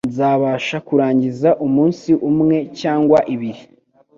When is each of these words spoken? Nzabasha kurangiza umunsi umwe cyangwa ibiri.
Nzabasha 0.09 0.77
kurangiza 0.87 1.49
umunsi 1.65 2.09
umwe 2.29 2.57
cyangwa 2.79 3.17
ibiri. 3.33 3.61